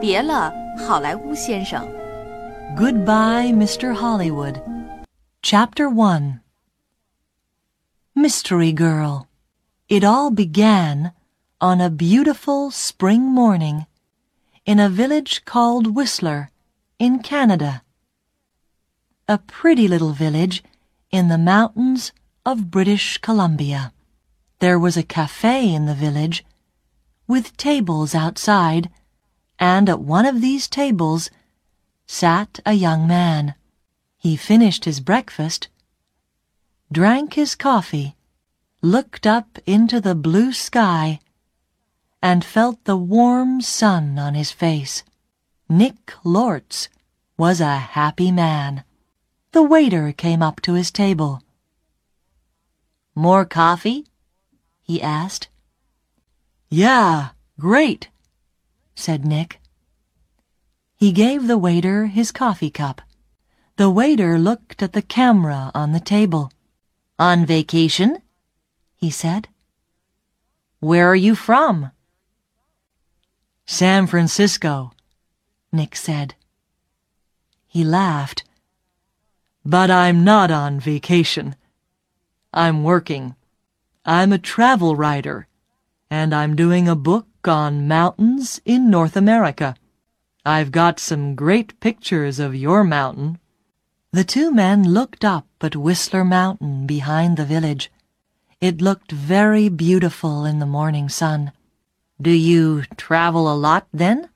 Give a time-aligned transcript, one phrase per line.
[0.00, 1.86] 别了，好莱坞先生。
[2.76, 3.94] Goodbye, Mr.
[3.94, 4.60] Hollywood.
[5.42, 6.40] Chapter 1
[8.14, 9.26] Mystery Girl.
[9.88, 11.12] It all began
[11.60, 13.86] on a beautiful spring morning
[14.64, 16.48] in a village called Whistler
[16.98, 17.82] in Canada.
[19.26, 20.62] A pretty little village
[21.10, 22.12] in the mountains
[22.44, 23.92] of British Columbia.
[24.58, 26.44] There was a cafe in the village
[27.26, 28.90] with tables outside,
[29.59, 31.29] and at one of these tables
[32.07, 33.53] sat a young man.
[34.17, 35.67] He finished his breakfast,
[36.91, 38.15] drank his coffee,
[38.81, 41.19] looked up into the blue sky,
[42.21, 45.03] and felt the warm sun on his face.
[45.69, 46.89] Nick Lortz
[47.37, 48.83] was a happy man.
[49.51, 51.41] The waiter came up to his table.
[53.15, 54.05] More coffee?
[54.81, 55.47] he asked.
[56.69, 58.09] Yeah, great,
[58.99, 59.59] said Nick.
[60.97, 63.01] He gave the waiter his coffee cup.
[63.77, 66.51] The waiter looked at the camera on the table.
[67.17, 68.21] On vacation?
[68.97, 69.47] he said.
[70.81, 71.91] Where are you from?
[73.65, 74.91] San Francisco,
[75.71, 76.35] Nick said.
[77.67, 78.43] He laughed.
[79.63, 81.55] But I'm not on vacation.
[82.53, 83.35] I'm working.
[84.05, 85.47] I'm a travel writer,
[86.09, 89.75] and I'm doing a book on mountains in North America.
[90.45, 93.39] I've got some great pictures of your mountain.
[94.11, 97.91] The two men looked up at Whistler Mountain behind the village.
[98.59, 101.51] It looked very beautiful in the morning sun.
[102.21, 104.29] Do you travel a lot then?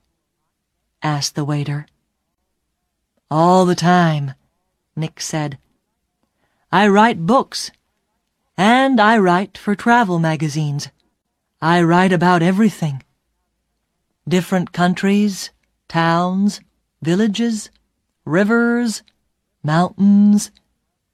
[1.02, 1.88] asked the waiter.
[3.30, 4.36] All the time,
[4.96, 5.58] Nick said.
[6.72, 7.72] I write books,
[8.58, 10.90] and I write for travel magazines.
[11.64, 13.04] I write about everything.
[14.28, 15.52] Different countries,
[15.88, 16.60] towns,
[17.02, 17.70] villages,
[18.26, 19.02] rivers,
[19.64, 20.52] mountains,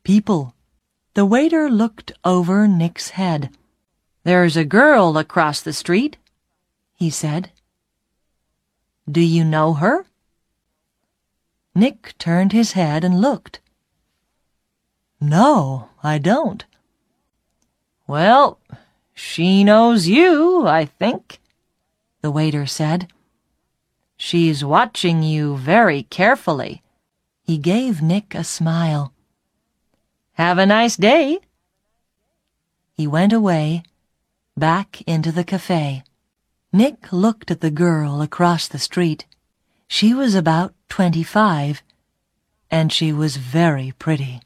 [0.04, 0.56] people.
[1.14, 3.52] The waiter looked over Nick's head.
[4.24, 6.18] There's a girl across the street,
[6.96, 7.52] he said.
[9.08, 10.08] Do you know her?
[11.76, 13.60] Nick turned his head and looked.
[15.22, 16.66] No, I don't.
[18.08, 18.58] Well,
[19.20, 21.42] she knows you, I think,
[22.22, 23.12] the waiter said.
[24.16, 26.82] She's watching you very carefully.
[27.44, 29.14] He gave Nick a smile.
[30.34, 31.40] Have a nice day.
[32.94, 33.84] He went away,
[34.56, 36.04] back into the cafe.
[36.72, 39.26] Nick looked at the girl across the street.
[39.90, 41.84] She was about twenty-five,
[42.72, 44.40] and she was very pretty.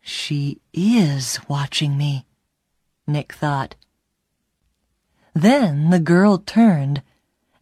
[0.00, 2.26] She is watching me,
[3.06, 3.76] Nick thought.
[5.36, 7.02] Then the girl turned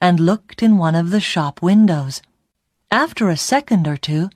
[0.00, 2.22] and looked in one of the shop windows.
[2.88, 4.30] After a second or two,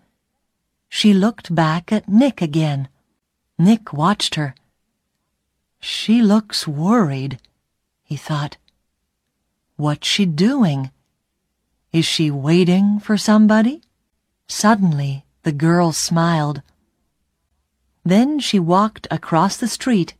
[0.88, 2.88] she looked back at Nick again.
[3.56, 4.56] Nick watched her.
[5.78, 7.38] She looks worried,
[8.02, 8.56] he thought.
[9.76, 10.90] What's she doing?
[11.92, 13.82] Is she waiting for somebody?
[14.48, 16.62] Suddenly, the girl smiled.
[18.04, 20.14] Then she walked across the street,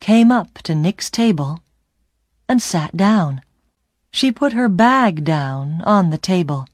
[0.00, 1.62] came up to Nick's table,
[2.48, 3.42] and sat down.
[4.10, 6.66] She put her bag down on the table.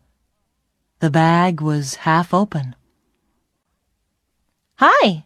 [1.00, 2.76] The bag was half open.
[4.76, 5.24] Hi,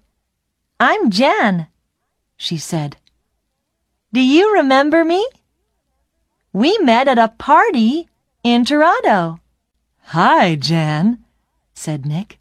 [0.81, 1.69] I'm Jan,
[2.37, 2.97] she said.
[4.13, 5.27] Do you remember me?
[6.53, 8.09] We met at a party
[8.43, 9.41] in Toronto.
[10.13, 11.25] Hi, Jan,
[11.75, 12.39] said Nick.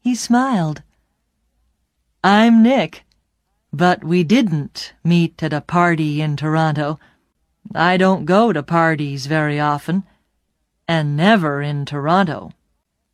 [0.00, 0.82] He smiled.
[2.22, 3.04] I'm Nick,
[3.72, 6.98] but we didn't meet at a party in Toronto.
[7.74, 10.04] I don't go to parties very often,
[10.86, 12.52] and never in Toronto.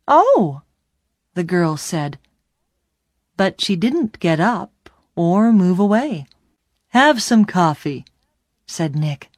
[0.07, 0.61] Oh,
[1.33, 2.17] the girl said.
[3.35, 6.25] But she didn't get up or move away.
[6.89, 8.05] Have some coffee,
[8.65, 9.29] said Nick.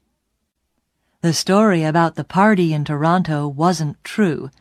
[1.21, 4.51] The story about the party in Toronto wasn't true,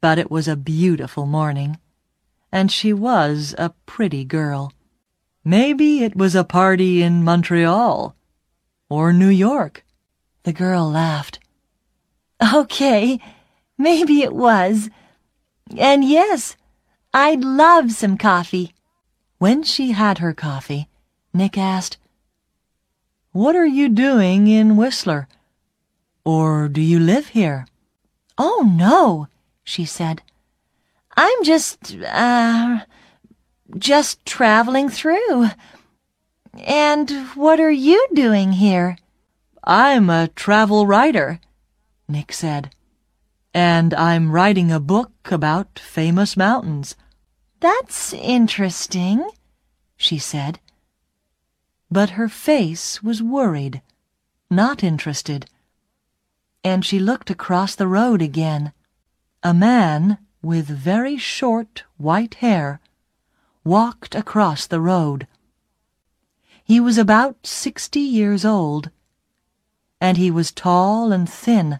[0.00, 1.78] but it was a beautiful morning,
[2.50, 4.72] and she was a pretty girl.
[5.44, 8.16] Maybe it was a party in Montreal
[8.88, 9.84] or New York.
[10.44, 11.38] The girl laughed.
[12.54, 13.18] Okay,
[13.78, 14.90] maybe it was.
[15.76, 16.56] And yes,
[17.12, 18.72] I'd love some coffee.
[19.38, 20.88] When she had her coffee,
[21.34, 21.98] Nick asked,
[23.32, 25.28] What are you doing in Whistler?
[26.24, 27.66] Or do you live here?
[28.38, 29.28] Oh, no,
[29.64, 30.22] she said.
[31.16, 32.80] I'm just, uh,
[33.78, 35.48] just traveling through.
[36.64, 38.96] And what are you doing here?
[39.64, 41.40] I'm a travel writer,
[42.08, 42.74] Nick said.
[43.52, 46.96] And I'm writing a book about famous mountains.
[47.60, 49.28] That's interesting,
[49.96, 50.60] she said.
[51.90, 53.82] But her face was worried,
[54.50, 55.46] not interested.
[56.62, 58.72] And she looked across the road again.
[59.42, 62.80] A man with very short white hair
[63.64, 65.26] walked across the road.
[66.66, 68.90] He was about sixty years old,
[70.00, 71.78] and he was tall and thin.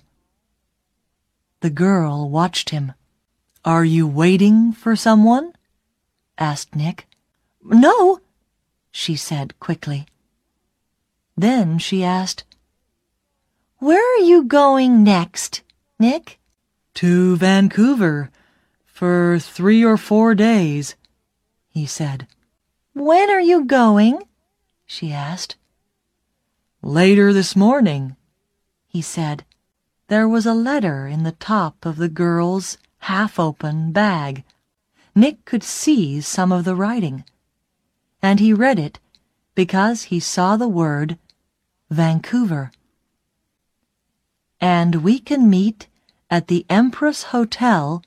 [1.59, 2.93] The girl watched him.
[3.65, 5.55] Are you waiting for someone?
[6.39, 7.09] asked Nick.
[7.65, 8.21] No,
[8.93, 10.07] she said quickly.
[11.37, 12.45] Then she asked,
[13.79, 15.63] Where are you going next,
[15.99, 16.39] Nick?
[16.95, 18.31] To Vancouver
[18.85, 20.95] for three or four days,
[21.71, 22.29] he said.
[22.95, 24.23] When are you going?
[24.87, 25.57] She asked.
[26.83, 28.17] Later this morning,
[28.87, 29.45] he said.
[30.09, 34.45] There was a letter in the top of the girl's half-open bag.
[35.15, 37.25] Nick could see some of the writing,
[38.23, 39.01] and he read it
[39.55, 41.19] because he saw the word
[41.91, 42.71] Vancouver.
[44.61, 45.89] And we can meet
[46.31, 48.03] at the Empress Hotel,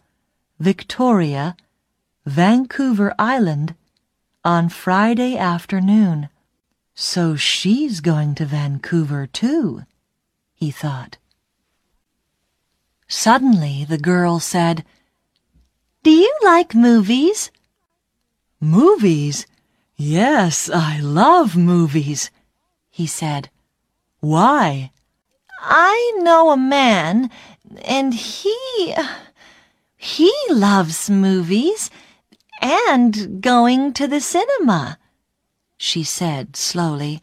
[0.59, 1.55] Victoria,
[2.25, 3.75] Vancouver Island,
[4.43, 6.29] on Friday afternoon.
[7.01, 9.83] So she's going to Vancouver too,
[10.53, 11.17] he thought.
[13.07, 14.83] Suddenly the girl said,
[16.03, 17.51] Do you like movies?
[18.59, 19.47] Movies?
[19.95, 22.31] Yes, I love movies,
[22.89, 23.49] he said.
[24.19, 24.91] Why?
[25.61, 27.31] I know a man,
[27.81, 28.93] and he...
[29.95, 31.89] he loves movies
[32.61, 34.97] and going to the cinema,
[35.79, 37.21] she said slowly.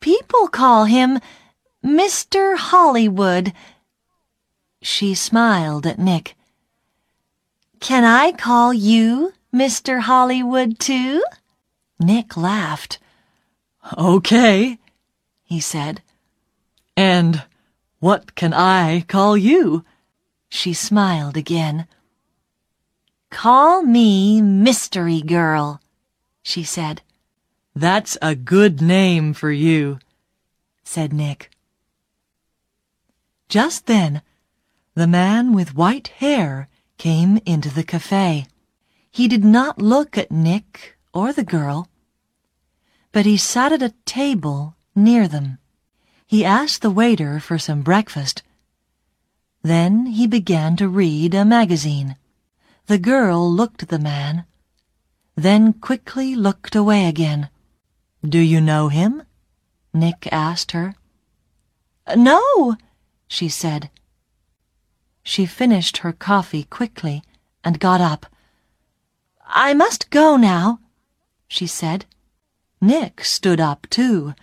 [0.00, 1.20] People call him
[1.84, 2.56] Mr.
[2.56, 3.52] Hollywood.
[4.80, 6.34] She smiled at Nick.
[7.78, 10.00] Can I call you Mr.
[10.00, 11.22] Hollywood too?
[11.98, 12.98] Nick laughed.
[13.98, 14.78] Okay,
[15.44, 16.00] he said.
[16.96, 17.42] And
[17.98, 19.84] what can I call you?
[20.48, 21.86] She smiled again.
[23.30, 25.80] Call me Mystery Girl,
[26.42, 27.02] she said.
[27.74, 30.00] That's a good name for you,
[30.82, 31.50] said Nick.
[33.48, 34.22] Just then,
[34.94, 36.68] the man with white hair
[36.98, 38.46] came into the cafe.
[39.10, 41.88] He did not look at Nick or the girl,
[43.12, 45.58] but he sat at a table near them.
[46.26, 48.42] He asked the waiter for some breakfast.
[49.62, 52.16] Then he began to read a magazine.
[52.86, 54.44] The girl looked at the man,
[55.36, 57.49] then quickly looked away again.
[58.26, 59.22] Do you know him?
[59.94, 60.94] Nick asked her.
[62.16, 62.76] No,
[63.26, 63.90] she said.
[65.22, 67.22] She finished her coffee quickly
[67.64, 68.26] and got up.
[69.46, 70.80] I must go now,
[71.48, 72.06] she said.
[72.80, 74.34] Nick stood up too.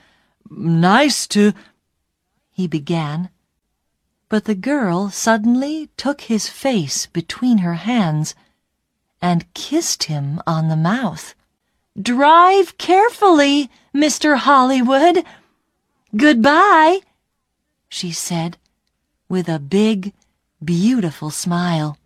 [0.49, 1.53] Nice to
[2.51, 3.29] he began.
[4.29, 8.33] But the girl suddenly took his face between her hands
[9.21, 11.35] and kissed him on the mouth.
[11.99, 14.37] Drive carefully, Mr.
[14.37, 15.23] Hollywood.
[16.15, 16.99] Goodbye,
[17.89, 18.57] she said
[19.27, 20.13] with a big,
[20.63, 21.97] beautiful smile.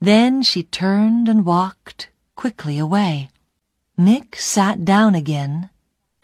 [0.00, 3.28] Then she turned and walked quickly away.
[3.96, 5.70] Nick sat down again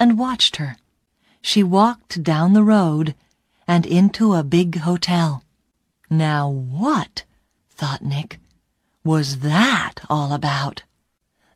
[0.00, 0.76] and watched her.
[1.40, 3.14] She walked down the road
[3.68, 5.44] and into a big hotel.
[6.10, 7.24] Now what,
[7.70, 8.40] thought Nick,
[9.04, 10.82] was that all about?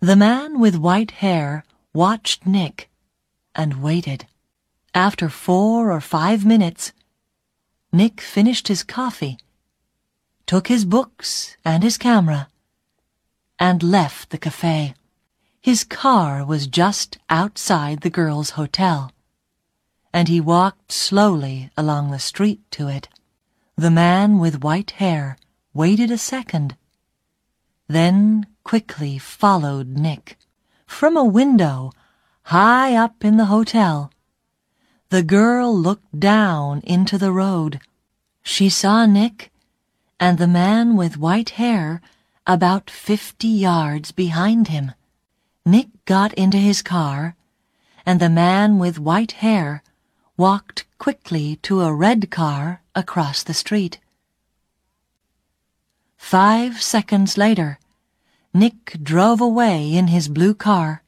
[0.01, 2.91] The man with white hair watched Nick
[3.55, 4.27] and waited.
[4.95, 6.93] After four or five minutes,
[7.93, 9.39] Nick finished his coffee,
[10.47, 12.49] took his books and his camera,
[13.59, 14.95] and left the cafe.
[15.61, 19.13] His car was just outside the girl's hotel
[20.13, 23.09] and he walked slowly along the street to it.
[23.77, 25.37] The man with white hair
[25.73, 26.77] waited a second,
[27.89, 30.37] then quickly followed Nick.
[30.87, 31.93] From a window,
[32.45, 34.13] high up in the hotel,
[35.09, 37.81] the girl looked down into the road.
[38.43, 39.51] She saw Nick
[40.19, 42.01] and the man with white hair
[42.47, 44.93] about fifty yards behind him.
[45.65, 47.37] Nick got into his car,
[48.05, 49.83] and the man with white hair
[50.37, 53.99] walked quickly to a red car across the street.
[56.17, 57.79] Five seconds later,
[58.53, 61.05] Nick drove away in his blue car,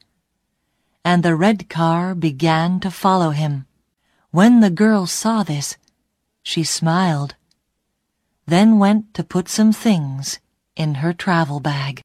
[1.03, 3.65] and the red car began to follow him.
[4.31, 5.75] When the girl saw this,
[6.41, 7.35] she smiled.
[8.45, 10.39] then went to put some things
[10.75, 12.01] in her travel bag.